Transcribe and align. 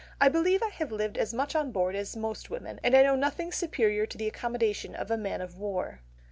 I 0.19 0.29
believe 0.29 0.63
I 0.63 0.69
have 0.69 0.91
lived 0.91 1.15
as 1.15 1.31
much 1.31 1.53
on 1.55 1.71
board 1.71 1.95
as 1.95 2.17
most 2.17 2.49
women 2.49 2.79
and 2.83 2.95
I 2.97 3.03
know 3.03 3.15
nothing 3.15 3.51
superior 3.51 4.07
to 4.07 4.17
the 4.17 4.27
accommodation 4.27 4.95
of 4.95 5.11
a 5.11 5.15
man 5.17 5.41
of 5.41 5.59
war." 5.59 5.99